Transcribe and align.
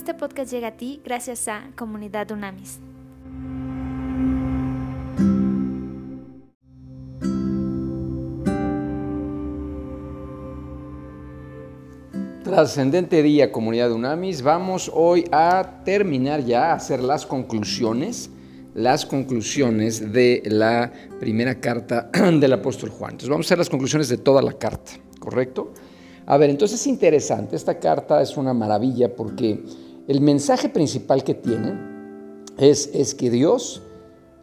Este 0.00 0.14
podcast 0.14 0.50
llega 0.50 0.68
a 0.68 0.76
ti 0.78 1.02
gracias 1.04 1.46
a 1.46 1.72
Comunidad 1.76 2.30
Unamis. 2.30 2.80
Trascendente 12.42 13.22
día, 13.22 13.52
comunidad 13.52 13.92
Unamis. 13.92 14.40
Vamos 14.40 14.90
hoy 14.94 15.26
a 15.32 15.82
terminar 15.84 16.46
ya, 16.46 16.72
a 16.72 16.76
hacer 16.76 17.00
las 17.00 17.26
conclusiones, 17.26 18.30
las 18.72 19.04
conclusiones 19.04 20.14
de 20.14 20.42
la 20.46 20.90
primera 21.20 21.60
carta 21.60 22.08
del 22.40 22.54
apóstol 22.54 22.88
Juan. 22.88 23.10
Entonces 23.10 23.28
vamos 23.28 23.44
a 23.44 23.48
hacer 23.48 23.58
las 23.58 23.68
conclusiones 23.68 24.08
de 24.08 24.16
toda 24.16 24.40
la 24.40 24.54
carta, 24.54 24.92
¿correcto? 25.18 25.74
A 26.24 26.38
ver, 26.38 26.48
entonces 26.48 26.80
es 26.80 26.86
interesante, 26.86 27.56
esta 27.56 27.78
carta 27.78 28.22
es 28.22 28.36
una 28.36 28.54
maravilla 28.54 29.14
porque 29.14 29.62
el 30.10 30.20
mensaje 30.20 30.68
principal 30.68 31.22
que 31.22 31.34
tiene 31.34 31.78
es, 32.58 32.90
es 32.92 33.14
que 33.14 33.30
Dios, 33.30 33.80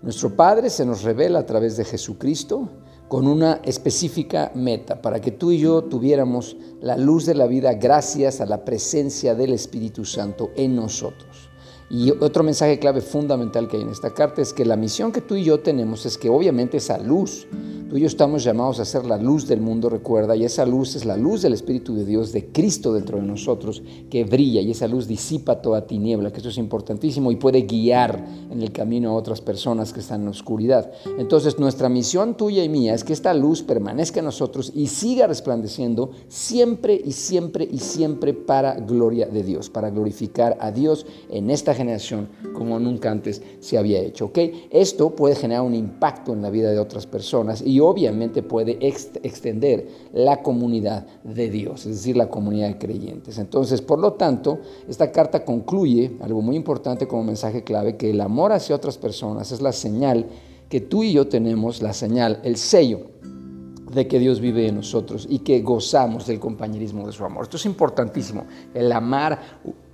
nuestro 0.02 0.34
Padre, 0.34 0.70
se 0.70 0.86
nos 0.86 1.04
revela 1.04 1.40
a 1.40 1.46
través 1.46 1.76
de 1.76 1.84
Jesucristo 1.84 2.70
con 3.10 3.28
una 3.28 3.60
específica 3.66 4.50
meta, 4.56 5.02
para 5.02 5.20
que 5.20 5.32
tú 5.32 5.52
y 5.52 5.60
yo 5.60 5.84
tuviéramos 5.84 6.56
la 6.80 6.96
luz 6.96 7.26
de 7.26 7.36
la 7.36 7.48
vida 7.48 7.74
gracias 7.74 8.40
a 8.40 8.46
la 8.46 8.64
presencia 8.64 9.36
del 9.36 9.52
Espíritu 9.52 10.06
Santo 10.06 10.52
en 10.56 10.74
nosotros. 10.74 11.47
Y 11.90 12.12
otro 12.12 12.44
mensaje 12.44 12.80
clave 12.80 13.02
fundamental 13.02 13.68
que 13.68 13.78
hay 13.78 13.84
en 13.84 13.90
esta 13.90 14.14
carta 14.14 14.42
es 14.42 14.54
que 14.54 14.66
la 14.66 14.76
misión 14.76 15.12
que 15.12 15.22
tú 15.22 15.36
y 15.36 15.44
yo 15.44 15.60
tenemos 15.62 16.06
es 16.06 16.18
que 16.18 16.30
obviamente 16.30 16.78
esa 16.78 16.98
luz 16.98 17.48
Tú 17.90 17.96
y 17.96 18.02
yo 18.02 18.08
estamos 18.08 18.44
llamados 18.44 18.82
a 18.82 18.86
ser 18.86 19.06
la 19.06 19.16
luz 19.16 19.48
del 19.48 19.62
mundo, 19.62 19.90
recuerda, 19.90 20.36
y 20.36 20.44
esa 20.44 20.66
luz 20.66 20.98
es 20.98 21.06
la 21.06 21.16
luz 21.16 21.42
del 21.42 21.54
Espíritu 21.54 21.96
de 21.96 22.04
Dios, 22.04 22.34
de 22.34 22.48
Cristo 22.48 22.92
dentro 22.92 23.18
de 23.18 23.24
nosotros, 23.24 23.82
que 24.10 24.26
brilla 24.26 24.60
y 24.60 24.72
esa 24.72 24.90
luz 24.90 25.08
disipa 25.08 25.62
toda 25.62 25.88
tiniebla, 25.88 26.34
que 26.34 26.40
eso 26.40 26.50
es 26.50 26.58
importantísimo 26.58 27.32
y 27.32 27.38
puede 27.38 27.62
guiar 27.62 28.26
en 28.52 28.62
el 28.62 28.74
camino 28.74 29.12
a 29.12 29.14
otras 29.14 29.40
personas 29.40 29.94
que 29.94 30.02
están 30.02 30.20
en 30.20 30.26
la 30.26 30.32
oscuridad. 30.32 30.92
Entonces, 31.18 31.60
nuestra 31.60 31.88
misión 31.88 32.36
tuya 32.36 32.62
y 32.62 32.68
mía 32.68 32.94
es 32.94 33.06
que 33.06 33.14
esta 33.14 33.34
luz 33.34 33.64
permanezca 33.64 34.20
en 34.20 34.26
nosotros 34.26 34.74
y 34.76 34.88
siga 34.88 35.26
resplandeciendo 35.26 36.12
siempre 36.28 37.02
y 37.02 37.14
siempre 37.14 37.70
y 37.72 37.80
siempre 37.80 38.34
para 38.34 38.74
gloria 38.82 39.28
de 39.28 39.44
Dios, 39.44 39.70
para 39.70 39.92
glorificar 39.92 40.58
a 40.60 40.72
Dios 40.72 41.06
en 41.30 41.50
esta 41.50 41.74
generación 41.78 42.28
como 42.54 42.80
nunca 42.80 43.12
antes 43.12 43.42
se 43.60 43.78
había 43.78 44.00
hecho. 44.00 44.26
¿ok? 44.26 44.40
Esto 44.72 45.16
puede 45.16 45.36
generar 45.36 45.64
un 45.64 45.76
impacto 45.76 46.34
en 46.34 46.42
la 46.42 46.50
vida 46.50 46.72
de 46.72 46.80
otras 46.80 47.08
personas 47.08 47.62
y 47.66 47.80
obviamente 47.80 48.44
puede 48.44 48.78
extender 48.82 49.88
la 50.14 50.42
comunidad 50.42 51.08
de 51.24 51.50
Dios, 51.50 51.86
es 51.86 51.98
decir, 51.98 52.18
la 52.18 52.30
comunidad 52.30 52.68
de 52.68 52.78
creyentes. 52.78 53.38
Entonces, 53.38 53.82
por 53.82 54.00
lo 54.00 54.14
tanto, 54.14 54.60
esta 54.90 55.12
carta 55.12 55.46
concluye 55.46 56.18
algo 56.22 56.42
muy 56.42 56.56
importante 56.56 57.08
como 57.08 57.24
mensaje 57.24 57.64
clave, 57.64 57.96
que 57.96 58.10
el 58.10 58.22
amor 58.22 58.52
hacia 58.52 58.76
otras 58.76 58.98
personas 58.98 59.52
es 59.52 59.62
la 59.62 59.72
señal 59.72 60.26
que 60.70 60.82
tú 60.82 61.04
y 61.04 61.14
yo 61.14 61.28
tenemos, 61.28 61.82
la 61.82 61.94
señal, 61.94 62.42
el 62.44 62.58
sello 62.58 63.18
de 63.94 64.08
que 64.08 64.20
Dios 64.20 64.40
vive 64.40 64.68
en 64.68 64.76
nosotros 64.76 65.26
y 65.30 65.40
que 65.40 65.62
gozamos 65.62 66.28
del 66.28 66.40
compañerismo 66.40 67.08
de 67.08 67.14
su 67.14 67.24
amor. 67.24 67.44
Esto 67.44 67.58
es 67.58 67.66
importantísimo, 67.66 68.46
el 68.74 68.92
amar 68.92 69.40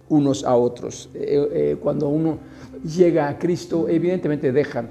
unos 0.09 0.43
a 0.43 0.55
otros. 0.55 1.09
Eh, 1.13 1.49
eh, 1.51 1.77
cuando 1.81 2.09
uno 2.09 2.37
llega 2.83 3.29
a 3.29 3.37
Cristo, 3.37 3.87
evidentemente 3.87 4.51
deja 4.51 4.85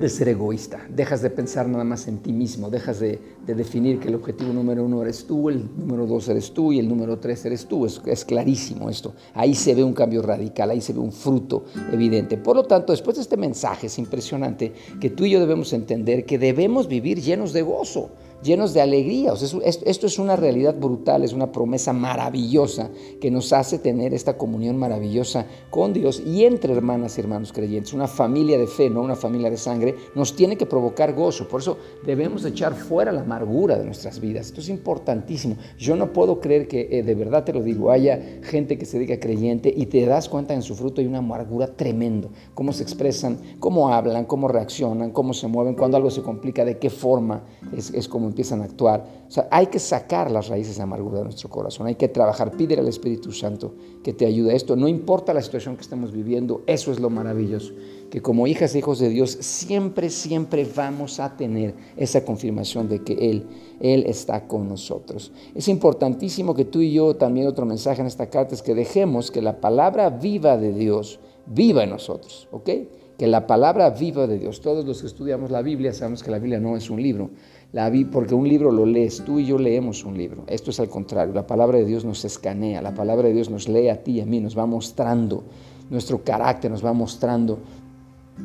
de 0.00 0.08
ser 0.08 0.28
egoísta, 0.28 0.80
dejas 0.90 1.22
de 1.22 1.30
pensar 1.30 1.68
nada 1.68 1.84
más 1.84 2.08
en 2.08 2.18
ti 2.18 2.32
mismo, 2.32 2.68
dejas 2.68 3.00
de, 3.00 3.20
definir 3.46 4.00
que 4.00 4.08
el 4.08 4.16
objetivo 4.16 4.52
número 4.52 4.84
uno 4.84 5.00
eres 5.00 5.24
tú, 5.24 5.48
el 5.48 5.64
número 5.78 6.06
dos 6.06 6.28
eres 6.28 6.52
tú 6.52 6.72
y 6.72 6.80
el 6.80 6.88
número 6.88 7.18
tres 7.18 7.44
eres 7.44 7.66
tú. 7.66 7.86
Es, 7.86 8.02
es, 8.04 8.24
clarísimo 8.24 8.90
esto. 8.90 9.14
Ahí 9.32 9.54
se 9.54 9.74
ve 9.74 9.84
un 9.84 9.92
cambio 9.92 10.20
radical, 10.22 10.70
ahí 10.70 10.80
se 10.80 10.92
ve 10.92 10.98
un 10.98 11.12
fruto 11.12 11.64
evidente. 11.92 12.36
Por 12.36 12.56
lo 12.56 12.64
tanto, 12.64 12.92
después 12.92 13.16
de 13.16 13.22
este 13.22 13.36
mensaje 13.36 13.86
es 13.86 13.98
impresionante 13.98 14.72
que 15.00 15.10
tú 15.10 15.24
y 15.24 15.30
yo 15.30 15.40
debemos 15.40 15.72
entender 15.72 16.26
que 16.26 16.38
debemos 16.38 16.88
vivir 16.88 17.20
llenos 17.20 17.52
de 17.52 17.62
gozo 17.62 18.10
llenos 18.42 18.74
de 18.74 18.80
alegría. 18.80 19.32
esto 19.32 20.06
es 20.06 20.18
una 20.18 20.36
realidad 20.36 20.74
brutal, 20.78 21.24
es 21.24 21.32
una 21.32 21.52
promesa 21.52 21.92
maravillosa 21.92 22.90
que 23.20 23.30
nos 23.30 23.52
hace 23.52 23.78
tener 23.78 24.14
esta 24.14 24.36
comunión 24.36 24.76
maravillosa 24.76 25.46
con 25.70 25.92
Dios 25.92 26.22
y 26.24 26.44
entre 26.44 26.72
hermanas 26.72 27.16
y 27.16 27.20
hermanos 27.20 27.52
creyentes. 27.52 27.92
Una 27.92 28.08
familia 28.08 28.58
de 28.58 28.66
fe, 28.66 28.90
no 28.90 29.02
una 29.02 29.16
familia 29.16 29.50
de 29.50 29.56
sangre, 29.56 29.94
nos 30.14 30.34
tiene 30.34 30.56
que 30.56 30.66
provocar 30.66 31.14
gozo. 31.14 31.48
Por 31.48 31.60
eso 31.60 31.78
debemos 32.04 32.44
echar 32.44 32.74
fuera 32.74 33.12
la 33.12 33.22
amargura 33.22 33.78
de 33.78 33.84
nuestras 33.84 34.20
vidas. 34.20 34.46
Esto 34.46 34.60
es 34.60 34.68
importantísimo. 34.68 35.56
Yo 35.78 35.96
no 35.96 36.12
puedo 36.12 36.40
creer 36.40 36.68
que, 36.68 36.88
eh, 36.90 37.02
de 37.02 37.14
verdad 37.14 37.44
te 37.44 37.52
lo 37.52 37.62
digo, 37.62 37.90
haya 37.90 38.40
gente 38.42 38.78
que 38.78 38.86
se 38.86 38.98
diga 38.98 39.18
creyente 39.18 39.72
y 39.74 39.86
te 39.86 40.04
das 40.06 40.28
cuenta 40.28 40.54
en 40.54 40.62
su 40.62 40.74
fruto 40.74 41.00
hay 41.00 41.06
una 41.06 41.18
amargura 41.18 41.68
tremendo. 41.68 42.30
Cómo 42.54 42.72
se 42.72 42.82
expresan, 42.82 43.38
cómo 43.58 43.92
hablan, 43.92 44.24
cómo 44.24 44.48
reaccionan, 44.48 45.10
cómo 45.10 45.34
se 45.34 45.46
mueven, 45.46 45.74
cuando 45.74 45.96
algo 45.96 46.10
se 46.10 46.22
complica, 46.22 46.64
de 46.64 46.78
qué 46.78 46.90
forma 46.90 47.44
es, 47.76 47.92
es 47.92 48.08
como 48.08 48.25
empiezan 48.28 48.62
a 48.62 48.64
actuar. 48.64 49.04
O 49.28 49.30
sea, 49.30 49.48
hay 49.50 49.66
que 49.66 49.78
sacar 49.78 50.30
las 50.30 50.48
raíces 50.48 50.76
de 50.76 50.82
amargura 50.82 51.18
de 51.18 51.24
nuestro 51.24 51.48
corazón, 51.48 51.86
hay 51.86 51.96
que 51.96 52.08
trabajar, 52.08 52.52
pídele 52.52 52.82
al 52.82 52.88
Espíritu 52.88 53.32
Santo 53.32 53.74
que 54.02 54.12
te 54.12 54.26
ayude 54.26 54.52
a 54.52 54.54
esto. 54.54 54.76
No 54.76 54.88
importa 54.88 55.34
la 55.34 55.42
situación 55.42 55.76
que 55.76 55.82
estemos 55.82 56.12
viviendo, 56.12 56.62
eso 56.66 56.92
es 56.92 57.00
lo 57.00 57.10
maravilloso, 57.10 57.72
que 58.10 58.22
como 58.22 58.46
hijas 58.46 58.74
e 58.74 58.78
hijos 58.78 58.98
de 58.98 59.08
Dios 59.08 59.30
siempre, 59.40 60.10
siempre 60.10 60.66
vamos 60.74 61.18
a 61.20 61.36
tener 61.36 61.74
esa 61.96 62.24
confirmación 62.24 62.88
de 62.88 63.02
que 63.02 63.30
Él, 63.30 63.46
Él 63.80 64.04
está 64.06 64.46
con 64.46 64.68
nosotros. 64.68 65.32
Es 65.54 65.68
importantísimo 65.68 66.54
que 66.54 66.64
tú 66.64 66.80
y 66.80 66.92
yo, 66.92 67.16
también 67.16 67.46
otro 67.46 67.66
mensaje 67.66 68.00
en 68.00 68.06
esta 68.06 68.30
carta 68.30 68.54
es 68.54 68.62
que 68.62 68.74
dejemos 68.74 69.30
que 69.30 69.42
la 69.42 69.60
palabra 69.60 70.10
viva 70.10 70.56
de 70.56 70.72
Dios 70.72 71.18
viva 71.46 71.84
en 71.84 71.90
nosotros, 71.90 72.48
¿ok? 72.50 72.70
Que 73.16 73.26
la 73.26 73.46
palabra 73.46 73.90
viva 73.90 74.26
de 74.26 74.38
Dios, 74.38 74.60
todos 74.60 74.84
los 74.84 75.00
que 75.00 75.06
estudiamos 75.06 75.50
la 75.50 75.62
Biblia 75.62 75.92
sabemos 75.92 76.22
que 76.22 76.30
la 76.30 76.38
Biblia 76.38 76.60
no 76.60 76.76
es 76.76 76.90
un 76.90 77.02
libro, 77.02 77.30
la 77.76 77.92
porque 78.10 78.34
un 78.34 78.48
libro 78.48 78.72
lo 78.72 78.86
lees, 78.86 79.22
tú 79.22 79.38
y 79.38 79.44
yo 79.44 79.58
leemos 79.58 80.02
un 80.02 80.16
libro. 80.16 80.44
Esto 80.46 80.70
es 80.70 80.80
al 80.80 80.88
contrario, 80.88 81.34
la 81.34 81.46
palabra 81.46 81.76
de 81.76 81.84
Dios 81.84 82.06
nos 82.06 82.24
escanea, 82.24 82.80
la 82.80 82.94
palabra 82.94 83.28
de 83.28 83.34
Dios 83.34 83.50
nos 83.50 83.68
lee 83.68 83.90
a 83.90 84.02
ti 84.02 84.12
y 84.12 84.20
a 84.22 84.24
mí, 84.24 84.40
nos 84.40 84.56
va 84.56 84.64
mostrando 84.64 85.44
nuestro 85.90 86.24
carácter, 86.24 86.70
nos 86.70 86.82
va 86.82 86.94
mostrando 86.94 87.58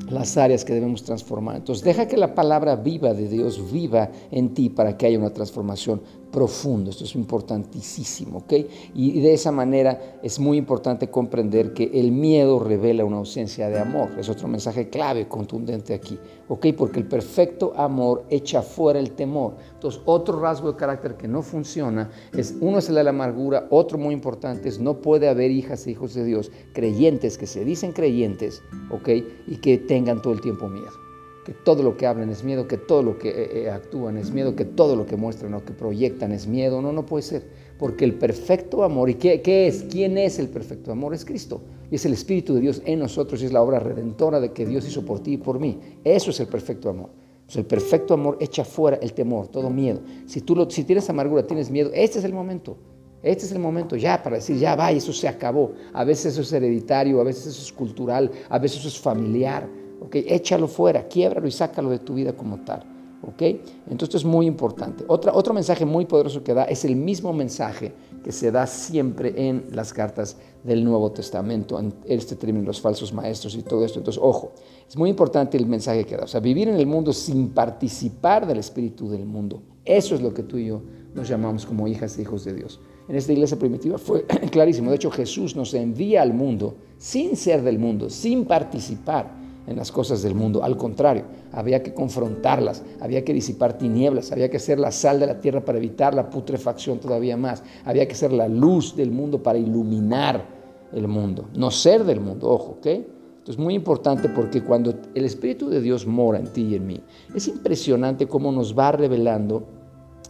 las 0.09 0.35
áreas 0.35 0.65
que 0.65 0.73
debemos 0.73 1.03
transformar. 1.03 1.55
Entonces, 1.55 1.81
deja 1.81 2.09
que 2.09 2.17
la 2.17 2.35
palabra 2.35 2.75
viva 2.75 3.13
de 3.13 3.29
Dios 3.29 3.71
viva 3.71 4.09
en 4.31 4.53
ti 4.53 4.69
para 4.69 4.97
que 4.97 5.05
haya 5.05 5.17
una 5.17 5.33
transformación 5.33 6.01
profunda. 6.31 6.89
Esto 6.89 7.03
es 7.03 7.15
importantísimo, 7.15 8.39
¿ok? 8.39 8.53
Y 8.95 9.19
de 9.19 9.33
esa 9.33 9.51
manera 9.51 10.19
es 10.23 10.39
muy 10.39 10.57
importante 10.57 11.09
comprender 11.09 11.73
que 11.73 11.91
el 11.93 12.11
miedo 12.11 12.59
revela 12.59 13.05
una 13.05 13.17
ausencia 13.17 13.69
de 13.69 13.79
amor. 13.79 14.09
Es 14.17 14.29
otro 14.29 14.47
mensaje 14.47 14.89
clave, 14.89 15.27
contundente 15.27 15.93
aquí, 15.93 16.17
¿ok? 16.47 16.67
Porque 16.77 16.99
el 16.99 17.07
perfecto 17.07 17.73
amor 17.75 18.25
echa 18.29 18.61
fuera 18.61 18.99
el 18.99 19.11
temor. 19.11 19.55
Entonces, 19.73 20.01
otro 20.05 20.39
rasgo 20.39 20.71
de 20.71 20.77
carácter 20.77 21.15
que 21.15 21.27
no 21.27 21.41
funciona 21.41 22.09
es, 22.33 22.55
uno 22.61 22.77
es 22.77 22.89
el 22.89 22.95
de 22.95 23.03
la 23.03 23.09
amargura, 23.09 23.67
otro 23.69 23.97
muy 23.97 24.13
importante 24.13 24.69
es 24.69 24.79
no 24.79 25.01
puede 25.01 25.27
haber 25.27 25.51
hijas 25.51 25.85
e 25.85 25.91
hijos 25.91 26.13
de 26.13 26.23
Dios 26.23 26.51
creyentes 26.73 27.37
que 27.37 27.47
se 27.47 27.65
dicen 27.65 27.91
creyentes, 27.91 28.63
¿ok? 28.89 29.09
Y 29.47 29.57
que 29.57 29.77
tengan 29.77 30.21
todo 30.21 30.33
el 30.33 30.41
tiempo 30.41 30.67
miedo. 30.67 31.10
Que 31.45 31.53
todo 31.53 31.81
lo 31.81 31.97
que 31.97 32.05
hablan 32.05 32.29
es 32.29 32.43
miedo, 32.43 32.67
que 32.67 32.77
todo 32.77 33.01
lo 33.01 33.17
que 33.17 33.29
eh, 33.29 33.63
eh, 33.63 33.69
actúan 33.69 34.17
es 34.17 34.31
miedo, 34.31 34.55
que 34.55 34.65
todo 34.65 34.95
lo 34.95 35.05
que 35.05 35.15
muestran 35.17 35.53
o 35.55 35.65
que 35.65 35.73
proyectan 35.73 36.31
es 36.31 36.47
miedo. 36.47 36.81
No, 36.81 36.93
no 36.93 37.05
puede 37.05 37.23
ser. 37.23 37.43
Porque 37.79 38.05
el 38.05 38.13
perfecto 38.13 38.83
amor, 38.83 39.09
¿y 39.09 39.15
qué, 39.15 39.41
qué 39.41 39.67
es? 39.67 39.83
¿Quién 39.89 40.17
es 40.17 40.37
el 40.37 40.49
perfecto 40.49 40.91
amor? 40.91 41.15
Es 41.15 41.25
Cristo. 41.25 41.61
Y 41.89 41.95
es 41.95 42.05
el 42.05 42.13
Espíritu 42.13 42.53
de 42.53 42.61
Dios 42.61 42.81
en 42.85 42.99
nosotros 42.99 43.41
y 43.41 43.45
es 43.45 43.51
la 43.51 43.61
obra 43.61 43.79
redentora 43.79 44.39
de 44.39 44.51
que 44.51 44.65
Dios 44.65 44.87
hizo 44.87 45.03
por 45.03 45.19
ti 45.19 45.33
y 45.33 45.37
por 45.37 45.59
mí. 45.59 45.79
Eso 46.03 46.29
es 46.29 46.39
el 46.39 46.47
perfecto 46.47 46.89
amor. 46.89 47.09
el 47.53 47.65
perfecto 47.65 48.13
amor 48.13 48.37
echa 48.39 48.63
fuera 48.63 48.97
el 48.97 49.13
temor, 49.13 49.47
todo 49.47 49.69
miedo. 49.69 49.99
Si 50.25 50.41
tú 50.41 50.55
lo, 50.55 50.69
si 50.69 50.83
tienes 50.85 51.09
amargura, 51.09 51.45
tienes 51.45 51.69
miedo, 51.69 51.89
este 51.93 52.19
es 52.19 52.25
el 52.25 52.33
momento. 52.33 52.77
Este 53.23 53.45
es 53.45 53.51
el 53.51 53.59
momento 53.59 53.95
ya 53.95 54.23
para 54.23 54.37
decir, 54.37 54.57
ya 54.57 54.75
va, 54.75 54.91
eso 54.91 55.11
se 55.13 55.27
acabó. 55.27 55.73
A 55.93 56.03
veces 56.03 56.33
eso 56.33 56.41
es 56.41 56.53
hereditario, 56.53 57.19
a 57.19 57.23
veces 57.23 57.47
eso 57.47 57.61
es 57.61 57.73
cultural, 57.73 58.31
a 58.49 58.57
veces 58.57 58.79
eso 58.79 58.87
es 58.87 58.99
familiar. 58.99 59.67
¿Ok? 60.01 60.15
Échalo 60.27 60.67
fuera, 60.67 61.07
quiebralo 61.07 61.47
y 61.47 61.51
sácalo 61.51 61.89
de 61.89 61.99
tu 61.99 62.15
vida 62.15 62.33
como 62.33 62.59
tal. 62.59 62.83
¿ok? 63.23 63.41
Entonces 63.89 64.15
es 64.21 64.25
muy 64.25 64.45
importante. 64.47 65.03
Otra, 65.07 65.33
otro 65.33 65.53
mensaje 65.53 65.85
muy 65.85 66.05
poderoso 66.05 66.43
que 66.43 66.53
da 66.53 66.63
es 66.63 66.83
el 66.85 66.95
mismo 66.95 67.31
mensaje 67.33 67.93
que 68.23 68.31
se 68.31 68.51
da 68.51 68.67
siempre 68.67 69.33
en 69.47 69.67
las 69.71 69.93
cartas 69.93 70.37
del 70.63 70.83
Nuevo 70.83 71.11
Testamento, 71.11 71.79
en 71.79 71.93
este 72.05 72.35
término, 72.35 72.65
los 72.65 72.81
falsos 72.81 73.13
maestros 73.13 73.55
y 73.55 73.63
todo 73.63 73.85
esto. 73.85 73.99
Entonces, 73.99 74.21
ojo, 74.23 74.53
es 74.87 74.97
muy 74.97 75.09
importante 75.09 75.57
el 75.57 75.65
mensaje 75.65 76.05
que 76.05 76.17
da. 76.17 76.23
O 76.23 76.27
sea, 76.27 76.39
vivir 76.39 76.67
en 76.67 76.75
el 76.75 76.87
mundo 76.87 77.13
sin 77.13 77.49
participar 77.49 78.45
del 78.45 78.57
espíritu 78.57 79.09
del 79.09 79.25
mundo. 79.25 79.61
Eso 79.85 80.15
es 80.15 80.21
lo 80.21 80.33
que 80.33 80.43
tú 80.43 80.57
y 80.57 80.67
yo 80.67 80.81
nos 81.13 81.27
llamamos 81.27 81.65
como 81.65 81.87
hijas 81.87 82.17
e 82.17 82.21
hijos 82.23 82.43
de 82.45 82.53
Dios 82.53 82.79
en 83.11 83.17
esta 83.17 83.33
iglesia 83.33 83.59
primitiva 83.59 83.97
fue 83.97 84.23
clarísimo. 84.51 84.89
De 84.89 84.95
hecho, 84.95 85.11
Jesús 85.11 85.53
nos 85.53 85.73
envía 85.73 86.21
al 86.21 86.33
mundo 86.33 86.75
sin 86.97 87.35
ser 87.35 87.61
del 87.61 87.77
mundo, 87.77 88.09
sin 88.09 88.45
participar 88.45 89.40
en 89.67 89.75
las 89.75 89.91
cosas 89.91 90.21
del 90.21 90.35
mundo. 90.35 90.63
Al 90.63 90.77
contrario, 90.77 91.23
había 91.51 91.83
que 91.83 91.93
confrontarlas, 91.93 92.83
había 92.99 93.23
que 93.23 93.33
disipar 93.33 93.77
tinieblas, 93.77 94.31
había 94.31 94.49
que 94.49 94.59
ser 94.59 94.79
la 94.79 94.91
sal 94.91 95.19
de 95.19 95.27
la 95.27 95.39
tierra 95.39 95.63
para 95.63 95.77
evitar 95.77 96.13
la 96.13 96.29
putrefacción 96.29 96.99
todavía 96.99 97.37
más, 97.37 97.63
había 97.85 98.07
que 98.07 98.15
ser 98.15 98.31
la 98.33 98.47
luz 98.47 98.95
del 98.95 99.11
mundo 99.11 99.41
para 99.41 99.59
iluminar 99.59 100.45
el 100.91 101.07
mundo, 101.07 101.45
no 101.55 101.71
ser 101.71 102.03
del 102.03 102.19
mundo, 102.19 102.49
ojo, 102.49 102.77
¿ok? 102.79 102.85
Esto 102.85 103.51
es 103.53 103.57
muy 103.57 103.73
importante 103.73 104.29
porque 104.29 104.61
cuando 104.61 104.93
el 105.15 105.25
Espíritu 105.25 105.69
de 105.69 105.81
Dios 105.81 106.05
mora 106.05 106.37
en 106.37 106.53
ti 106.53 106.61
y 106.61 106.75
en 106.75 106.85
mí, 106.85 107.01
es 107.33 107.47
impresionante 107.47 108.27
cómo 108.27 108.51
nos 108.51 108.77
va 108.77 108.91
revelando 108.91 109.63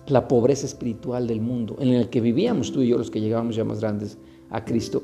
la 0.07 0.27
pobreza 0.27 0.65
espiritual 0.65 1.27
del 1.27 1.41
mundo 1.41 1.75
en 1.79 1.89
el 1.89 2.09
que 2.09 2.21
vivíamos 2.21 2.71
tú 2.71 2.81
y 2.81 2.87
yo, 2.87 2.97
los 2.97 3.11
que 3.11 3.19
llegábamos 3.19 3.55
ya 3.55 3.65
más 3.65 3.81
grandes 3.81 4.17
a 4.49 4.63
Cristo 4.63 5.01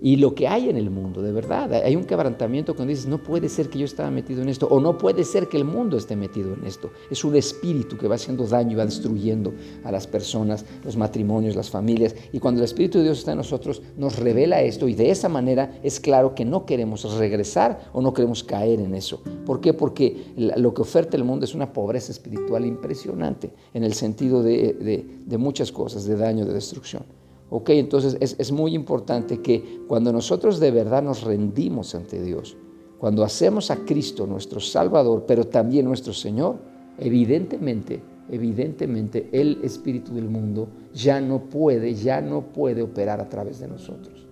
y 0.00 0.16
lo 0.16 0.34
que 0.34 0.46
hay 0.46 0.68
en 0.68 0.76
el 0.76 0.90
mundo, 0.90 1.22
de 1.22 1.32
verdad. 1.32 1.72
Hay 1.72 1.96
un 1.96 2.04
quebrantamiento 2.04 2.74
cuando 2.74 2.90
dices, 2.90 3.06
no 3.06 3.18
puede 3.18 3.48
ser 3.48 3.68
que 3.68 3.78
yo 3.78 3.84
estaba 3.84 4.10
metido 4.10 4.42
en 4.42 4.48
esto, 4.48 4.68
o 4.68 4.80
no 4.80 4.96
puede 4.96 5.24
ser 5.24 5.48
que 5.48 5.56
el 5.56 5.64
mundo 5.64 5.96
esté 5.96 6.16
metido 6.16 6.54
en 6.54 6.64
esto. 6.64 6.90
Es 7.10 7.24
un 7.24 7.34
espíritu 7.36 7.96
que 7.96 8.06
va 8.06 8.14
haciendo 8.14 8.46
daño 8.46 8.72
y 8.72 8.74
va 8.76 8.84
destruyendo 8.84 9.52
a 9.84 9.90
las 9.90 10.06
personas, 10.06 10.64
los 10.84 10.96
matrimonios, 10.96 11.56
las 11.56 11.70
familias. 11.70 12.14
Y 12.32 12.38
cuando 12.38 12.60
el 12.60 12.64
Espíritu 12.64 12.98
de 12.98 13.04
Dios 13.04 13.18
está 13.18 13.32
en 13.32 13.38
nosotros, 13.38 13.82
nos 13.96 14.18
revela 14.18 14.62
esto 14.62 14.88
y 14.88 14.94
de 14.94 15.10
esa 15.10 15.28
manera 15.28 15.78
es 15.82 16.00
claro 16.00 16.34
que 16.34 16.44
no 16.44 16.64
queremos 16.64 17.02
regresar 17.18 17.90
o 17.92 18.00
no 18.00 18.14
queremos 18.14 18.44
caer 18.44 18.80
en 18.80 18.94
eso. 18.94 19.20
¿Por 19.44 19.60
qué? 19.60 19.72
Porque 19.74 20.32
lo 20.36 20.74
que 20.74 20.82
oferta 20.82 21.16
el 21.16 21.24
mundo 21.24 21.44
es 21.44 21.54
una 21.54 21.72
pobreza 21.72 22.12
espiritual 22.12 22.64
impresionante 22.64 23.50
en 23.74 23.84
el 23.84 23.94
sentido 23.94 24.42
de, 24.42 25.04
de 25.26 25.38
muchas 25.38 25.72
cosas, 25.72 26.04
de 26.04 26.16
daño, 26.16 26.44
de 26.44 26.54
destrucción. 26.54 27.17
Ok, 27.50 27.70
entonces 27.70 28.16
es, 28.20 28.52
muy 28.52 28.74
importante 28.74 29.40
que 29.40 29.80
cuando 29.88 30.12
nosotros 30.12 30.60
de 30.60 30.70
verdad 30.70 31.02
nos 31.02 31.22
rendimos 31.22 31.94
ante 31.94 32.22
Dios, 32.22 32.56
cuando 32.98 33.24
hacemos 33.24 33.70
a 33.70 33.76
Cristo 33.76 34.26
nuestro 34.26 34.60
Salvador, 34.60 35.24
pero 35.26 35.46
también 35.46 35.86
nuestro 35.86 36.12
Señor, 36.12 36.56
evidentemente, 36.98 38.02
evidentemente 38.30 39.30
el 39.32 39.60
espíritu 39.62 40.12
del 40.14 40.28
mundo 40.28 40.68
ya 40.92 41.20
no 41.20 41.44
puede, 41.44 41.94
ya 41.94 42.20
no 42.20 42.42
puede 42.52 42.82
operar 42.82 43.20
a 43.20 43.28
través 43.30 43.60
de 43.60 43.68
nosotros. 43.68 44.26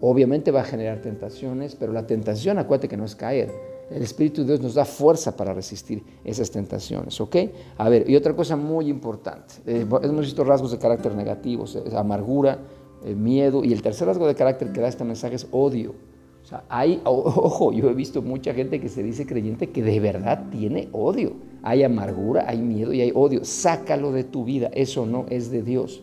Obviamente 0.00 0.52
va 0.52 0.60
a 0.60 0.64
generar 0.64 1.00
tentaciones, 1.00 1.74
pero 1.74 1.92
la 1.92 2.06
tentación, 2.06 2.58
acuérdate 2.58 2.88
que 2.88 2.96
no 2.96 3.04
es 3.04 3.16
caer, 3.16 3.50
el 3.90 4.02
Espíritu 4.02 4.42
de 4.42 4.48
Dios 4.48 4.60
nos 4.60 4.74
da 4.74 4.84
fuerza 4.84 5.36
para 5.36 5.52
resistir 5.52 6.02
esas 6.24 6.50
tentaciones, 6.50 7.20
¿ok? 7.20 7.36
A 7.76 7.88
ver, 7.88 8.08
y 8.08 8.16
otra 8.16 8.34
cosa 8.34 8.56
muy 8.56 8.88
importante, 8.88 9.54
eh, 9.66 9.86
hemos 10.02 10.20
visto 10.20 10.44
rasgos 10.44 10.70
de 10.70 10.78
carácter 10.78 11.14
negativos, 11.14 11.76
amargura, 11.96 12.58
eh, 13.04 13.14
miedo, 13.14 13.64
y 13.64 13.72
el 13.72 13.82
tercer 13.82 14.06
rasgo 14.06 14.26
de 14.26 14.34
carácter 14.34 14.72
que 14.72 14.80
da 14.80 14.88
este 14.88 15.04
mensaje 15.04 15.34
es 15.34 15.46
odio. 15.50 15.94
O 16.42 16.46
sea, 16.46 16.64
hay, 16.68 17.00
ojo, 17.04 17.72
yo 17.72 17.90
he 17.90 17.94
visto 17.94 18.22
mucha 18.22 18.54
gente 18.54 18.80
que 18.80 18.88
se 18.88 19.02
dice 19.02 19.26
creyente 19.26 19.70
que 19.70 19.82
de 19.82 20.00
verdad 20.00 20.46
tiene 20.50 20.88
odio. 20.92 21.34
Hay 21.62 21.82
amargura, 21.82 22.44
hay 22.48 22.58
miedo 22.58 22.92
y 22.94 23.02
hay 23.02 23.12
odio. 23.14 23.44
Sácalo 23.44 24.10
de 24.10 24.24
tu 24.24 24.44
vida, 24.44 24.70
eso 24.72 25.04
no 25.04 25.26
es 25.28 25.50
de 25.50 25.62
Dios 25.62 26.02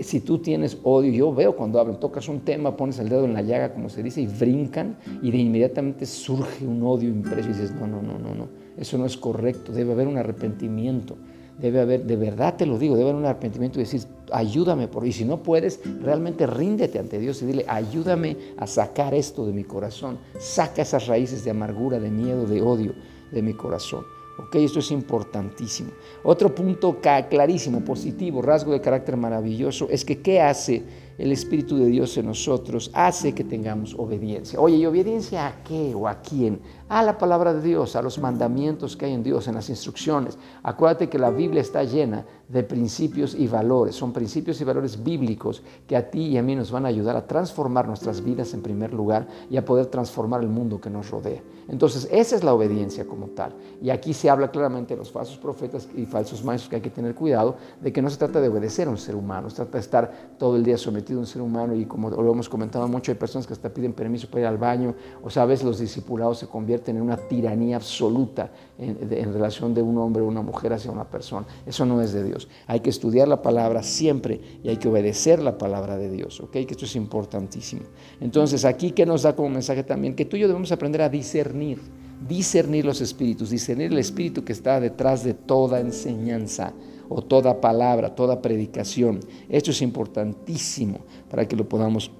si 0.00 0.20
tú 0.20 0.38
tienes 0.38 0.78
odio, 0.82 1.12
yo 1.12 1.34
veo 1.34 1.54
cuando 1.54 1.78
hablan, 1.78 2.00
tocas 2.00 2.28
un 2.28 2.40
tema, 2.40 2.76
pones 2.76 2.98
el 2.98 3.08
dedo 3.08 3.24
en 3.24 3.34
la 3.34 3.42
llaga, 3.42 3.72
como 3.72 3.88
se 3.88 4.02
dice, 4.02 4.20
y 4.20 4.26
brincan, 4.26 4.96
y 5.22 5.30
de 5.30 5.38
inmediatamente 5.38 6.06
surge 6.06 6.66
un 6.66 6.82
odio 6.82 7.08
impreso 7.08 7.50
y 7.50 7.52
dices, 7.52 7.72
no, 7.74 7.86
no, 7.86 8.00
no, 8.00 8.18
no, 8.18 8.34
no, 8.34 8.48
eso 8.76 8.96
no 8.96 9.06
es 9.06 9.16
correcto, 9.16 9.72
debe 9.72 9.92
haber 9.92 10.08
un 10.08 10.16
arrepentimiento, 10.16 11.16
debe 11.58 11.80
haber, 11.80 12.04
de 12.04 12.16
verdad 12.16 12.56
te 12.56 12.64
lo 12.64 12.78
digo, 12.78 12.96
debe 12.96 13.10
haber 13.10 13.20
un 13.20 13.26
arrepentimiento 13.26 13.78
y 13.78 13.84
decir, 13.84 14.02
ayúdame, 14.32 14.88
por, 14.88 15.06
y 15.06 15.12
si 15.12 15.24
no 15.24 15.42
puedes, 15.42 15.80
realmente 16.00 16.46
ríndete 16.46 16.98
ante 16.98 17.18
Dios 17.18 17.42
y 17.42 17.46
dile, 17.46 17.64
ayúdame 17.68 18.36
a 18.56 18.66
sacar 18.66 19.14
esto 19.14 19.46
de 19.46 19.52
mi 19.52 19.64
corazón, 19.64 20.18
saca 20.38 20.82
esas 20.82 21.06
raíces 21.06 21.44
de 21.44 21.50
amargura, 21.50 22.00
de 22.00 22.10
miedo, 22.10 22.46
de 22.46 22.62
odio 22.62 22.94
de 23.30 23.42
mi 23.42 23.52
corazón. 23.52 24.04
Ok, 24.38 24.56
esto 24.56 24.80
es 24.80 24.90
importantísimo. 24.90 25.90
Otro 26.22 26.54
punto 26.54 26.98
clarísimo, 27.00 27.80
positivo, 27.80 28.42
rasgo 28.42 28.72
de 28.72 28.80
carácter 28.80 29.16
maravilloso, 29.16 29.88
es 29.90 30.04
que 30.04 30.20
¿qué 30.20 30.40
hace 30.40 30.84
el 31.18 31.32
Espíritu 31.32 31.76
de 31.76 31.86
Dios 31.86 32.16
en 32.16 32.26
nosotros? 32.26 32.90
Hace 32.94 33.34
que 33.34 33.44
tengamos 33.44 33.94
obediencia. 33.98 34.60
Oye, 34.60 34.76
¿y 34.76 34.86
obediencia 34.86 35.46
a 35.46 35.62
qué 35.62 35.94
o 35.94 36.08
a 36.08 36.20
quién? 36.20 36.60
a 36.88 37.02
la 37.02 37.18
palabra 37.18 37.52
de 37.52 37.62
Dios, 37.62 37.96
a 37.96 38.02
los 38.02 38.18
mandamientos 38.18 38.96
que 38.96 39.06
hay 39.06 39.12
en 39.12 39.22
Dios, 39.22 39.48
en 39.48 39.54
las 39.54 39.68
instrucciones. 39.68 40.38
Acuérdate 40.62 41.08
que 41.08 41.18
la 41.18 41.30
Biblia 41.30 41.60
está 41.60 41.82
llena 41.82 42.24
de 42.48 42.62
principios 42.62 43.34
y 43.34 43.48
valores. 43.48 43.96
Son 43.96 44.12
principios 44.12 44.60
y 44.60 44.64
valores 44.64 45.02
bíblicos 45.02 45.62
que 45.88 45.96
a 45.96 46.08
ti 46.08 46.26
y 46.26 46.38
a 46.38 46.42
mí 46.42 46.54
nos 46.54 46.70
van 46.70 46.84
a 46.84 46.88
ayudar 46.88 47.16
a 47.16 47.26
transformar 47.26 47.88
nuestras 47.88 48.22
vidas 48.22 48.54
en 48.54 48.62
primer 48.62 48.94
lugar 48.94 49.26
y 49.50 49.56
a 49.56 49.64
poder 49.64 49.86
transformar 49.86 50.42
el 50.42 50.48
mundo 50.48 50.80
que 50.80 50.88
nos 50.88 51.10
rodea. 51.10 51.42
Entonces, 51.68 52.08
esa 52.12 52.36
es 52.36 52.44
la 52.44 52.54
obediencia 52.54 53.04
como 53.04 53.26
tal. 53.28 53.52
Y 53.82 53.90
aquí 53.90 54.14
se 54.14 54.30
habla 54.30 54.52
claramente 54.52 54.94
de 54.94 54.98
los 54.98 55.10
falsos 55.10 55.38
profetas 55.38 55.88
y 55.96 56.06
falsos 56.06 56.44
maestros 56.44 56.70
que 56.70 56.76
hay 56.76 56.82
que 56.82 56.90
tener 56.90 57.16
cuidado 57.16 57.56
de 57.80 57.92
que 57.92 58.00
no 58.00 58.08
se 58.08 58.16
trata 58.16 58.40
de 58.40 58.48
obedecer 58.48 58.86
a 58.86 58.90
un 58.90 58.98
ser 58.98 59.16
humano, 59.16 59.50
se 59.50 59.56
trata 59.56 59.72
de 59.72 59.80
estar 59.80 60.12
todo 60.38 60.54
el 60.54 60.62
día 60.62 60.78
sometido 60.78 61.05
a 61.14 61.18
un 61.18 61.26
ser 61.26 61.42
humano 61.42 61.74
y 61.74 61.84
como 61.84 62.10
lo 62.10 62.32
hemos 62.32 62.48
comentado 62.48 62.86
mucho, 62.88 63.12
hay 63.12 63.18
personas 63.18 63.46
que 63.46 63.52
hasta 63.52 63.68
piden 63.68 63.92
permiso 63.92 64.28
para 64.28 64.40
ir 64.42 64.46
al 64.46 64.58
baño, 64.58 64.94
o 65.22 65.30
sabes, 65.30 65.62
los 65.62 65.78
discipulados 65.78 66.38
se 66.38 66.46
convierten 66.46 66.86
tener 66.86 67.02
una 67.02 67.16
tiranía 67.16 67.76
absoluta 67.76 68.50
en, 68.78 69.32
relación 69.32 69.74
de 69.74 69.82
un 69.82 69.98
hombre 69.98 70.22
o 70.22 70.26
una 70.26 70.40
mujer 70.40 70.72
hacia 70.72 70.90
una 70.90 71.04
persona. 71.04 71.46
Eso 71.66 71.84
no 71.84 72.00
es 72.00 72.12
de 72.12 72.22
Dios. 72.22 72.48
Hay 72.66 72.80
que 72.80 72.90
estudiar 72.90 73.26
la 73.26 73.42
palabra 73.42 73.82
siempre 73.82 74.40
y 74.62 74.68
hay 74.68 74.76
que 74.76 74.88
obedecer 74.88 75.42
la 75.42 75.58
palabra 75.58 75.96
de 75.96 76.10
Dios, 76.10 76.40
¿ok? 76.40 76.52
Que 76.52 76.68
esto 76.70 76.84
es 76.84 76.94
importantísimo. 76.94 77.82
Entonces, 78.20 78.64
aquí 78.64 78.92
que 78.92 79.04
nos 79.04 79.22
da 79.22 79.34
como 79.34 79.48
mensaje 79.48 79.82
también 79.82 80.14
que 80.14 80.24
tú 80.24 80.36
y 80.36 80.40
yo 80.40 80.48
debemos 80.48 80.70
aprender 80.70 81.02
a 81.02 81.08
discernir, 81.08 81.80
discernir 82.28 82.84
los 82.84 83.00
espíritus, 83.00 83.50
discernir 83.50 83.90
el 83.90 83.98
espíritu 83.98 84.44
que 84.44 84.52
está 84.52 84.78
detrás 84.78 85.24
de 85.24 85.34
toda 85.34 85.80
enseñanza 85.80 86.72
o 87.08 87.22
toda 87.22 87.60
palabra, 87.60 88.14
toda 88.14 88.42
predicación. 88.42 89.20
Esto 89.48 89.70
es 89.70 89.82
importantísimo 89.82 90.98
para 91.30 91.46
que 91.46 91.56
lo 91.56 91.68
podamos 91.68 92.10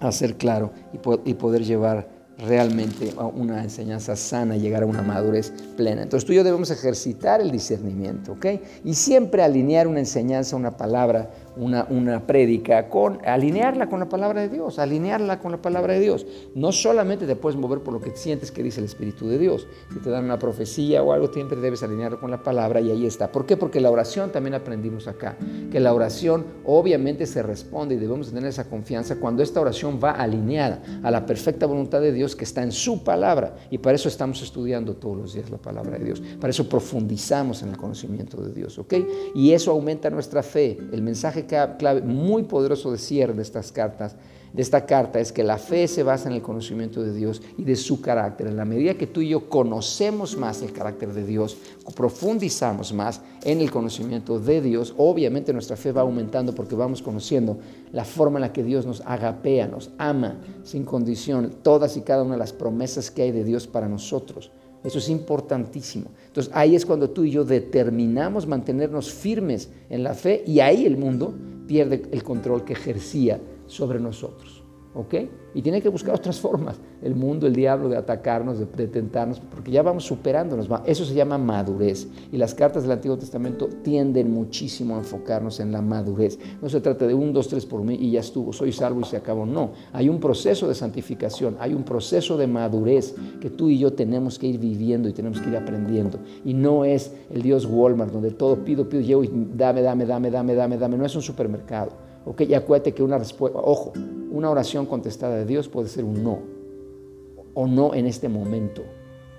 hacer 0.00 0.36
claro 0.36 0.72
y 1.24 1.34
poder 1.34 1.64
llevar 1.64 2.20
realmente 2.38 3.12
una 3.34 3.62
enseñanza 3.62 4.16
sana, 4.16 4.56
llegar 4.56 4.82
a 4.82 4.86
una 4.86 5.02
madurez 5.02 5.52
plena. 5.76 6.02
Entonces 6.02 6.26
tú 6.26 6.32
y 6.32 6.36
yo 6.36 6.44
debemos 6.44 6.70
ejercitar 6.70 7.40
el 7.40 7.50
discernimiento, 7.50 8.32
¿ok? 8.32 8.46
Y 8.84 8.94
siempre 8.94 9.42
alinear 9.42 9.86
una 9.86 10.00
enseñanza, 10.00 10.56
una 10.56 10.76
palabra, 10.76 11.30
una, 11.56 11.86
una 11.90 12.26
prédica, 12.26 12.88
con, 12.88 13.18
alinearla 13.24 13.88
con 13.88 14.00
la 14.00 14.08
palabra 14.08 14.42
de 14.42 14.48
Dios, 14.48 14.78
alinearla 14.78 15.38
con 15.38 15.52
la 15.52 15.62
palabra 15.62 15.94
de 15.94 16.00
Dios. 16.00 16.26
No 16.54 16.72
solamente 16.72 17.26
te 17.26 17.36
puedes 17.36 17.58
mover 17.58 17.80
por 17.80 17.94
lo 17.94 18.00
que 18.00 18.16
sientes 18.16 18.50
que 18.50 18.62
dice 18.62 18.80
el 18.80 18.86
Espíritu 18.86 19.28
de 19.28 19.38
Dios. 19.38 19.66
Si 19.92 20.00
te 20.00 20.10
dan 20.10 20.24
una 20.24 20.38
profecía 20.38 21.02
o 21.02 21.12
algo, 21.12 21.32
siempre 21.32 21.60
debes 21.60 21.82
alinearlo 21.82 22.20
con 22.20 22.30
la 22.30 22.42
palabra 22.42 22.80
y 22.80 22.90
ahí 22.90 23.06
está. 23.06 23.30
¿Por 23.32 23.46
qué? 23.46 23.56
Porque 23.56 23.80
la 23.80 23.90
oración 23.90 24.32
también 24.32 24.54
aprendimos 24.54 25.08
acá, 25.08 25.36
que 25.70 25.80
la 25.80 25.92
oración 25.94 26.44
obviamente 26.64 27.26
se 27.26 27.42
responde 27.42 27.94
y 27.94 27.98
debemos 27.98 28.30
tener 28.32 28.46
esa 28.46 28.68
confianza 28.68 29.16
cuando 29.16 29.42
esta 29.42 29.60
oración 29.60 30.00
va 30.02 30.12
alineada 30.12 30.82
a 31.02 31.10
la 31.10 31.26
perfecta 31.26 31.66
voluntad 31.66 32.00
de 32.00 32.12
Dios 32.12 32.36
que 32.36 32.44
está 32.44 32.62
en 32.62 32.72
su 32.72 33.02
palabra. 33.04 33.56
Y 33.70 33.78
para 33.78 33.96
eso 33.96 34.08
estamos 34.08 34.42
estudiando 34.42 34.96
todos 34.96 35.16
los 35.16 35.34
días 35.34 35.50
la 35.50 35.58
palabra 35.58 35.98
de 35.98 36.04
Dios. 36.04 36.22
Para 36.40 36.50
eso 36.50 36.68
profundizamos 36.68 37.62
en 37.62 37.70
el 37.70 37.76
conocimiento 37.76 38.40
de 38.42 38.52
Dios, 38.52 38.78
¿ok? 38.78 38.94
Y 39.34 39.52
eso 39.52 39.70
aumenta 39.70 40.10
nuestra 40.10 40.42
fe. 40.42 40.78
El 40.92 41.02
mensaje 41.02 41.39
clave 41.46 42.02
muy 42.02 42.44
poderoso 42.44 42.92
de 42.92 42.98
cierre 42.98 43.34
de 43.34 43.42
estas 43.42 43.72
cartas, 43.72 44.16
de 44.52 44.62
esta 44.62 44.84
carta, 44.84 45.20
es 45.20 45.30
que 45.30 45.44
la 45.44 45.58
fe 45.58 45.86
se 45.86 46.02
basa 46.02 46.28
en 46.28 46.34
el 46.34 46.42
conocimiento 46.42 47.02
de 47.02 47.12
Dios 47.14 47.40
y 47.56 47.62
de 47.62 47.76
su 47.76 48.00
carácter. 48.00 48.48
En 48.48 48.56
la 48.56 48.64
medida 48.64 48.94
que 48.94 49.06
tú 49.06 49.20
y 49.20 49.28
yo 49.28 49.48
conocemos 49.48 50.36
más 50.36 50.60
el 50.62 50.72
carácter 50.72 51.12
de 51.12 51.24
Dios, 51.24 51.56
profundizamos 51.94 52.92
más 52.92 53.20
en 53.44 53.60
el 53.60 53.70
conocimiento 53.70 54.40
de 54.40 54.60
Dios, 54.60 54.94
obviamente 54.96 55.52
nuestra 55.52 55.76
fe 55.76 55.92
va 55.92 56.00
aumentando 56.00 56.54
porque 56.54 56.74
vamos 56.74 57.00
conociendo 57.00 57.58
la 57.92 58.04
forma 58.04 58.38
en 58.38 58.42
la 58.42 58.52
que 58.52 58.64
Dios 58.64 58.86
nos 58.86 59.02
agapea, 59.02 59.68
nos 59.68 59.90
ama 59.98 60.40
sin 60.64 60.84
condición, 60.84 61.54
todas 61.62 61.96
y 61.96 62.00
cada 62.00 62.24
una 62.24 62.32
de 62.32 62.40
las 62.40 62.52
promesas 62.52 63.10
que 63.10 63.22
hay 63.22 63.30
de 63.30 63.44
Dios 63.44 63.68
para 63.68 63.88
nosotros. 63.88 64.50
Eso 64.82 64.98
es 64.98 65.08
importantísimo. 65.08 66.10
Entonces 66.26 66.52
ahí 66.54 66.74
es 66.74 66.86
cuando 66.86 67.10
tú 67.10 67.24
y 67.24 67.30
yo 67.30 67.44
determinamos 67.44 68.46
mantenernos 68.46 69.12
firmes 69.12 69.68
en 69.90 70.02
la 70.02 70.14
fe 70.14 70.42
y 70.46 70.60
ahí 70.60 70.86
el 70.86 70.96
mundo 70.96 71.34
pierde 71.66 72.02
el 72.12 72.22
control 72.22 72.64
que 72.64 72.72
ejercía 72.72 73.40
sobre 73.66 74.00
nosotros. 74.00 74.59
¿Ok? 74.92 75.14
Y 75.54 75.62
tiene 75.62 75.80
que 75.80 75.88
buscar 75.88 76.16
otras 76.16 76.40
formas, 76.40 76.80
el 77.00 77.14
mundo, 77.14 77.46
el 77.46 77.54
diablo, 77.54 77.88
de 77.88 77.96
atacarnos, 77.96 78.58
de, 78.58 78.88
tentarnos, 78.88 79.38
porque 79.38 79.70
ya 79.70 79.82
vamos 79.82 80.04
superándonos. 80.04 80.68
Eso 80.84 81.04
se 81.04 81.14
llama 81.14 81.38
madurez. 81.38 82.08
Y 82.32 82.36
las 82.36 82.54
cartas 82.54 82.82
del 82.82 82.92
Antiguo 82.92 83.16
Testamento 83.16 83.68
tienden 83.82 84.32
muchísimo 84.32 84.96
a 84.96 84.98
enfocarnos 84.98 85.60
en 85.60 85.70
la 85.70 85.80
madurez. 85.80 86.38
No 86.60 86.68
se 86.68 86.80
trata 86.80 87.06
de 87.06 87.14
un, 87.14 87.32
dos, 87.32 87.46
tres 87.46 87.66
por 87.66 87.82
mí 87.82 87.96
y 88.00 88.12
ya 88.12 88.20
estuvo, 88.20 88.52
soy 88.52 88.72
salvo 88.72 89.00
y 89.00 89.04
se 89.04 89.16
acabó. 89.16 89.46
No, 89.46 89.72
hay 89.92 90.08
un 90.08 90.18
proceso 90.18 90.66
de 90.66 90.74
santificación, 90.74 91.56
hay 91.60 91.72
un 91.72 91.84
proceso 91.84 92.36
de 92.36 92.48
madurez 92.48 93.14
que 93.40 93.50
tú 93.50 93.70
y 93.70 93.78
yo 93.78 93.92
tenemos 93.92 94.40
que 94.40 94.48
ir 94.48 94.58
viviendo 94.58 95.08
y 95.08 95.12
tenemos 95.12 95.40
que 95.40 95.50
ir 95.50 95.56
aprendiendo. 95.56 96.18
Y 96.44 96.54
no 96.54 96.84
es 96.84 97.12
el 97.30 97.42
Dios 97.42 97.64
Walmart, 97.64 98.12
donde 98.12 98.32
todo 98.32 98.64
pido, 98.64 98.88
pido, 98.88 99.02
llevo 99.02 99.22
y 99.22 99.30
dame, 99.54 99.82
dame, 99.82 100.04
dame, 100.04 100.30
dame, 100.30 100.54
dame, 100.54 100.78
dame. 100.78 100.96
No 100.96 101.06
es 101.06 101.14
un 101.14 101.22
supermercado. 101.22 101.92
Ok, 102.24 102.42
y 102.42 102.54
acuérdate 102.54 102.92
que 102.92 103.02
una 103.02 103.18
respuesta, 103.18 103.58
ojo, 103.58 103.92
una 104.30 104.50
oración 104.50 104.86
contestada 104.86 105.36
de 105.36 105.44
Dios 105.44 105.68
puede 105.68 105.88
ser 105.88 106.04
un 106.04 106.22
no, 106.22 106.38
o 107.54 107.66
no 107.66 107.94
en 107.94 108.06
este 108.06 108.28
momento. 108.28 108.82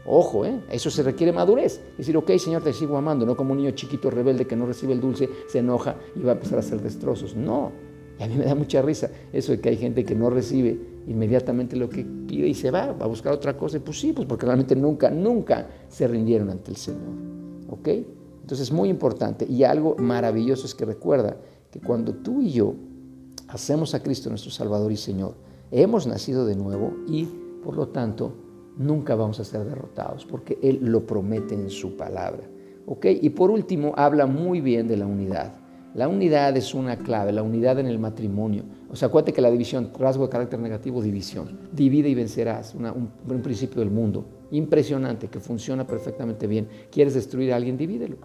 Ojo, 0.05 0.45
¿eh? 0.45 0.59
eso 0.71 0.89
se 0.89 1.03
requiere 1.03 1.31
madurez. 1.31 1.81
Decir, 1.97 2.17
ok, 2.17 2.31
Señor, 2.37 2.63
te 2.63 2.73
sigo 2.73 2.97
amando, 2.97 3.25
no 3.25 3.35
como 3.37 3.51
un 3.51 3.57
niño 3.57 3.71
chiquito 3.71 4.09
rebelde 4.09 4.47
que 4.47 4.55
no 4.55 4.65
recibe 4.65 4.93
el 4.93 5.01
dulce, 5.01 5.29
se 5.47 5.59
enoja 5.59 5.95
y 6.15 6.21
va 6.21 6.31
a 6.31 6.35
empezar 6.35 6.57
a 6.57 6.61
hacer 6.61 6.81
destrozos. 6.81 7.35
No, 7.35 7.71
y 8.19 8.23
a 8.23 8.27
mí 8.27 8.35
me 8.35 8.45
da 8.45 8.55
mucha 8.55 8.81
risa 8.81 9.09
eso 9.31 9.51
de 9.51 9.59
que 9.59 9.69
hay 9.69 9.77
gente 9.77 10.03
que 10.03 10.15
no 10.15 10.29
recibe 10.29 10.79
inmediatamente 11.07 11.75
lo 11.75 11.89
que 11.89 12.03
pide 12.03 12.47
y 12.47 12.53
se 12.53 12.71
va, 12.71 12.93
va 12.93 13.05
a 13.05 13.07
buscar 13.07 13.33
otra 13.33 13.55
cosa. 13.57 13.77
Y 13.77 13.79
pues 13.81 13.99
sí, 13.99 14.13
pues 14.13 14.27
porque 14.27 14.45
realmente 14.45 14.75
nunca, 14.75 15.09
nunca 15.09 15.67
se 15.87 16.07
rindieron 16.07 16.49
ante 16.49 16.71
el 16.71 16.77
Señor. 16.77 17.13
¿Ok? 17.69 17.87
Entonces 18.41 18.67
es 18.67 18.71
muy 18.71 18.89
importante. 18.89 19.45
Y 19.49 19.63
algo 19.63 19.95
maravilloso 19.97 20.65
es 20.65 20.75
que 20.75 20.85
recuerda 20.85 21.37
que 21.71 21.79
cuando 21.79 22.13
tú 22.13 22.41
y 22.41 22.51
yo 22.51 22.75
hacemos 23.51 23.93
a 23.93 24.01
Cristo 24.01 24.29
nuestro 24.29 24.51
Salvador 24.51 24.91
y 24.91 24.97
Señor, 24.97 25.35
hemos 25.71 26.07
nacido 26.07 26.45
de 26.45 26.55
nuevo 26.55 26.93
y 27.07 27.25
por 27.63 27.75
lo 27.75 27.89
tanto 27.89 28.33
nunca 28.77 29.15
vamos 29.15 29.39
a 29.39 29.43
ser 29.43 29.65
derrotados 29.65 30.25
porque 30.25 30.57
Él 30.61 30.79
lo 30.81 31.05
promete 31.05 31.53
en 31.55 31.69
su 31.69 31.95
palabra. 31.97 32.43
¿Ok? 32.85 33.05
Y 33.21 33.29
por 33.29 33.51
último, 33.51 33.93
habla 33.95 34.25
muy 34.25 34.59
bien 34.59 34.87
de 34.87 34.97
la 34.97 35.05
unidad. 35.05 35.53
La 35.93 36.07
unidad 36.07 36.55
es 36.55 36.73
una 36.73 36.97
clave, 36.97 37.33
la 37.33 37.43
unidad 37.43 37.77
en 37.79 37.85
el 37.85 37.99
matrimonio. 37.99 38.63
O 38.89 38.95
sea, 38.95 39.09
acuérdate 39.09 39.33
que 39.33 39.41
la 39.41 39.51
división, 39.51 39.91
rasgo 39.99 40.23
de 40.23 40.29
carácter 40.29 40.59
negativo, 40.59 41.01
división. 41.01 41.59
Divide 41.73 42.07
y 42.07 42.15
vencerás, 42.15 42.75
un, 42.75 43.41
principio 43.41 43.81
del 43.81 43.91
mundo. 43.91 44.25
Impresionante, 44.51 45.27
que 45.27 45.41
funciona 45.41 45.85
perfectamente 45.85 46.47
bien. 46.47 46.67
¿Quieres 46.89 47.13
destruir 47.13 47.51
a 47.51 47.57
alguien? 47.57 47.77
Divídelo. 47.77 48.17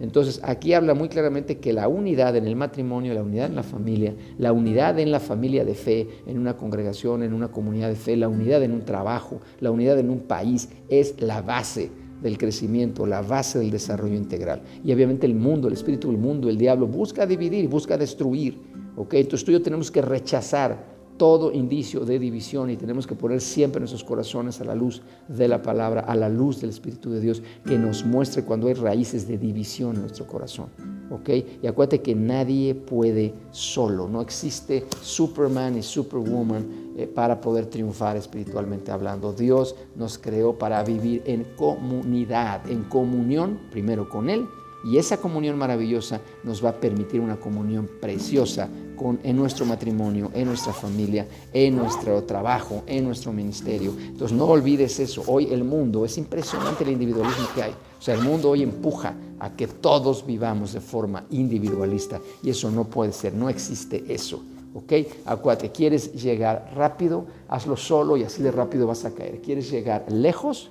Entonces, 0.00 0.40
aquí 0.44 0.74
habla 0.74 0.94
muy 0.94 1.08
claramente 1.08 1.58
que 1.58 1.72
la 1.72 1.88
unidad 1.88 2.36
en 2.36 2.46
el 2.46 2.56
matrimonio, 2.56 3.14
la 3.14 3.22
unidad 3.22 3.46
en 3.46 3.56
la 3.56 3.62
familia, 3.62 4.14
la 4.38 4.52
unidad 4.52 4.98
en 4.98 5.10
la 5.10 5.20
familia 5.20 5.64
de 5.64 5.74
fe, 5.74 6.08
en 6.26 6.38
una 6.38 6.56
congregación, 6.56 7.22
en 7.22 7.32
una 7.32 7.48
comunidad 7.48 7.88
de 7.88 7.96
fe, 7.96 8.16
la 8.16 8.28
unidad 8.28 8.62
en 8.62 8.72
un 8.72 8.84
trabajo, 8.84 9.40
la 9.60 9.70
unidad 9.70 9.98
en 9.98 10.10
un 10.10 10.20
país, 10.20 10.68
es 10.88 11.20
la 11.20 11.42
base 11.42 11.90
del 12.22 12.38
crecimiento, 12.38 13.06
la 13.06 13.22
base 13.22 13.58
del 13.58 13.70
desarrollo 13.70 14.16
integral. 14.16 14.62
Y 14.84 14.92
obviamente 14.92 15.26
el 15.26 15.34
mundo, 15.34 15.68
el 15.68 15.74
espíritu 15.74 16.08
del 16.08 16.18
mundo, 16.18 16.48
el 16.48 16.58
diablo, 16.58 16.86
busca 16.86 17.26
dividir, 17.26 17.68
busca 17.68 17.96
destruir. 17.96 18.58
¿ok? 18.96 19.14
Entonces 19.14 19.44
tú 19.44 19.50
y 19.50 19.54
yo 19.54 19.62
tenemos 19.62 19.90
que 19.90 20.02
rechazar 20.02 20.97
todo 21.18 21.52
indicio 21.52 22.04
de 22.04 22.18
división 22.18 22.70
y 22.70 22.76
tenemos 22.76 23.06
que 23.06 23.14
poner 23.14 23.40
siempre 23.40 23.80
nuestros 23.80 24.04
corazones 24.04 24.60
a 24.60 24.64
la 24.64 24.74
luz 24.74 25.02
de 25.28 25.48
la 25.48 25.60
palabra, 25.60 26.02
a 26.02 26.14
la 26.14 26.28
luz 26.28 26.60
del 26.60 26.70
Espíritu 26.70 27.10
de 27.10 27.20
Dios, 27.20 27.42
que 27.66 27.76
nos 27.76 28.04
muestre 28.04 28.44
cuando 28.44 28.68
hay 28.68 28.74
raíces 28.74 29.28
de 29.28 29.36
división 29.36 29.96
en 29.96 30.02
nuestro 30.02 30.26
corazón. 30.26 30.68
¿ok? 31.10 31.30
Y 31.62 31.66
acuérdate 31.66 32.00
que 32.00 32.14
nadie 32.14 32.74
puede 32.74 33.34
solo, 33.50 34.08
no 34.08 34.20
existe 34.20 34.86
Superman 35.02 35.76
y 35.76 35.82
Superwoman 35.82 36.94
eh, 36.96 37.06
para 37.06 37.40
poder 37.40 37.66
triunfar 37.66 38.16
espiritualmente 38.16 38.90
hablando. 38.90 39.32
Dios 39.32 39.74
nos 39.96 40.18
creó 40.18 40.56
para 40.56 40.82
vivir 40.84 41.22
en 41.26 41.44
comunidad, 41.56 42.68
en 42.70 42.84
comunión, 42.84 43.58
primero 43.70 44.08
con 44.08 44.30
Él 44.30 44.46
y 44.84 44.96
esa 44.96 45.20
comunión 45.20 45.58
maravillosa 45.58 46.20
nos 46.44 46.64
va 46.64 46.70
a 46.70 46.80
permitir 46.80 47.20
una 47.20 47.36
comunión 47.36 47.88
preciosa 48.00 48.68
con, 48.98 49.20
en 49.22 49.36
nuestro 49.36 49.64
matrimonio, 49.64 50.30
en 50.34 50.48
nuestra 50.48 50.72
familia, 50.72 51.26
en 51.52 51.76
nuestro 51.76 52.24
trabajo, 52.24 52.82
en 52.86 53.04
nuestro 53.04 53.32
ministerio. 53.32 53.94
Entonces 53.98 54.36
no 54.36 54.44
olvides 54.46 54.98
eso. 55.00 55.22
Hoy 55.26 55.48
el 55.50 55.64
mundo, 55.64 56.04
es 56.04 56.18
impresionante 56.18 56.84
el 56.84 56.90
individualismo 56.90 57.46
que 57.54 57.62
hay. 57.62 57.70
O 57.70 58.02
sea, 58.02 58.14
el 58.14 58.22
mundo 58.22 58.50
hoy 58.50 58.62
empuja 58.62 59.14
a 59.38 59.50
que 59.56 59.68
todos 59.68 60.26
vivamos 60.26 60.72
de 60.72 60.80
forma 60.80 61.24
individualista 61.30 62.20
y 62.42 62.50
eso 62.50 62.70
no 62.70 62.84
puede 62.84 63.12
ser, 63.12 63.32
no 63.32 63.48
existe 63.48 64.04
eso. 64.12 64.42
¿Ok? 64.74 64.92
Acuérdate, 65.24 65.72
quieres 65.72 66.12
llegar 66.12 66.72
rápido, 66.76 67.26
hazlo 67.48 67.76
solo 67.76 68.16
y 68.16 68.24
así 68.24 68.42
de 68.42 68.50
rápido 68.50 68.86
vas 68.86 69.04
a 69.04 69.14
caer. 69.14 69.40
¿Quieres 69.40 69.70
llegar 69.70 70.04
lejos? 70.10 70.70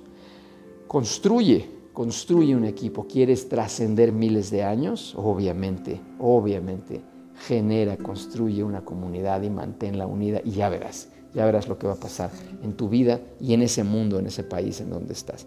Construye 0.86 1.78
construye 1.98 2.54
un 2.54 2.64
equipo, 2.64 3.08
quieres 3.08 3.48
trascender 3.48 4.12
miles 4.12 4.52
de 4.52 4.62
años, 4.62 5.14
obviamente, 5.16 6.00
obviamente, 6.20 7.00
genera, 7.46 7.96
construye 7.96 8.62
una 8.64 8.84
comunidad 8.84 9.42
y 9.42 9.50
manténla 9.50 10.06
unida 10.06 10.40
y 10.44 10.52
ya 10.52 10.68
verás, 10.68 11.08
ya 11.34 11.44
verás 11.44 11.68
lo 11.68 11.78
que 11.78 11.86
va 11.86 11.94
a 11.94 12.00
pasar 12.00 12.30
en 12.62 12.74
tu 12.74 12.88
vida 12.88 13.20
y 13.40 13.54
en 13.54 13.62
ese 13.62 13.84
mundo, 13.84 14.18
en 14.18 14.26
ese 14.26 14.42
país 14.42 14.80
en 14.80 14.90
donde 14.90 15.12
estás. 15.12 15.46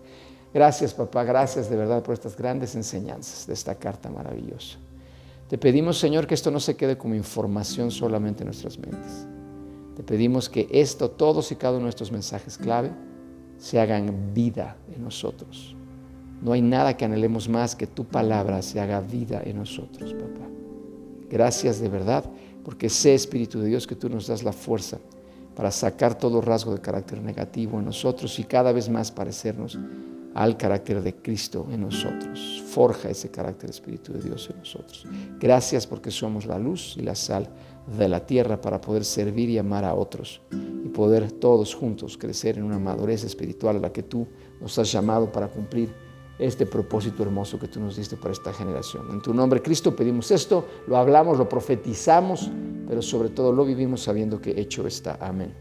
Gracias, 0.54 0.94
papá, 0.94 1.24
gracias 1.24 1.70
de 1.70 1.76
verdad 1.76 2.04
por 2.04 2.14
estas 2.14 2.36
grandes 2.36 2.76
enseñanzas 2.76 3.48
de 3.48 3.54
esta 3.54 3.76
carta 3.76 4.10
maravillosa. 4.10 4.78
Te 5.48 5.58
pedimos, 5.58 5.98
Señor, 5.98 6.28
que 6.28 6.34
esto 6.34 6.52
no 6.52 6.60
se 6.60 6.76
quede 6.76 6.98
como 6.98 7.16
información 7.16 7.92
solamente 7.92 8.44
en 8.44 8.48
nuestras 8.48 8.78
mentes. 8.78 9.28
Te 9.96 10.04
pedimos 10.04 10.50
que 10.50 10.68
esto, 10.72 11.12
todos 11.12 11.52
y 11.52 11.56
cada 11.56 11.74
uno 11.74 11.80
de 11.80 11.84
nuestros 11.86 12.12
mensajes 12.12 12.58
clave, 12.58 12.92
se 13.58 13.80
hagan 13.80 14.34
vida 14.34 14.78
en 14.96 15.04
nosotros 15.04 15.76
no 16.42 16.54
hay 16.54 16.62
nada 16.62 16.98
que 16.98 17.06
anhelemos 17.06 17.48
más 17.48 17.76
que 17.76 17.88
tu 17.88 18.06
palabra 18.06 18.62
se 18.62 18.80
haga 18.80 19.00
vida 19.00 19.42
en 19.46 19.58
nosotros, 19.58 20.14
papá. 20.14 20.61
Gracias 21.32 21.80
de 21.80 21.88
verdad, 21.88 22.26
porque 22.66 22.90
sé, 22.90 23.14
Espíritu 23.14 23.60
de 23.62 23.70
Dios, 23.70 23.88
que 23.88 23.96
tú 23.96 24.10
nos 24.10 24.28
das 24.28 24.44
la 24.44 24.52
fuerza 24.52 25.00
para 25.56 25.72
sacar 25.72 26.18
todo 26.18 26.42
rasgo 26.42 26.74
de 26.74 26.82
carácter 26.82 27.22
negativo 27.22 27.80
en 27.80 27.86
nosotros 27.86 28.38
y 28.38 28.44
cada 28.44 28.74
vez 28.74 28.90
más 28.90 29.12
parecernos 29.12 29.80
al 30.34 30.58
carácter 30.58 31.02
de 31.02 31.16
Cristo 31.16 31.68
en 31.72 31.82
nosotros. 31.82 32.64
Forja 32.68 33.10
ese 33.10 33.32
carácter 33.32 33.70
Espíritu 33.70 34.14
de 34.14 34.22
Dios 34.22 34.50
en 34.52 34.60
nosotros. 34.60 35.06
Gracias 35.40 35.88
porque 35.88 36.12
somos 36.12 36.46
la 36.46 36.60
luz 36.60 36.96
y 36.98 37.02
la 37.02 37.16
sal 37.16 37.50
de 37.98 38.08
la 38.10 38.26
tierra 38.26 38.60
para 38.60 38.80
poder 38.80 39.04
servir 39.06 39.50
y 39.50 39.58
amar 39.58 39.86
a 39.86 39.94
otros 39.94 40.42
y 40.52 40.90
poder 40.90 41.32
todos 41.32 41.74
juntos 41.74 42.18
crecer 42.18 42.58
en 42.58 42.64
una 42.64 42.80
madurez 42.80 43.24
espiritual 43.24 43.78
a 43.78 43.80
la 43.80 43.94
que 43.94 44.04
tú 44.04 44.28
nos 44.60 44.78
has 44.78 44.92
llamado 44.92 45.32
para 45.32 45.48
cumplir 45.48 45.94
este 46.42 46.66
propósito 46.66 47.24
hermoso 47.24 47.60
que 47.60 47.68
tú 47.68 47.80
nos 47.80 47.96
diste 47.96 48.18
para 48.18 48.32
esta 48.32 48.52
generación. 48.52 49.08
En 49.12 49.22
tu 49.22 49.34
nombre, 49.34 49.62
Cristo, 49.62 49.96
pedimos 49.96 50.32
esto, 50.32 50.66
lo 50.88 50.98
hablamos, 50.98 51.38
lo 51.38 51.48
profetizamos, 51.48 52.50
pero 52.88 53.02
sobre 53.02 53.30
todo 53.30 53.52
lo 53.52 53.64
vivimos 53.64 54.02
sabiendo 54.02 54.42
que 54.42 54.60
hecho 54.60 54.86
está. 54.88 55.18
Amén. 55.22 55.54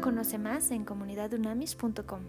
Conoce 0.00 0.38
más 0.38 0.70
en 0.70 0.84
comunidadunamis.com. 0.84 2.20